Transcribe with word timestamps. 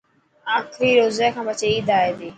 آخري 0.57 0.89
روزي 1.01 1.27
کان 1.35 1.43
پڇي 1.47 1.67
عيد 1.73 1.87
آي 1.99 2.09
تي 2.19 2.29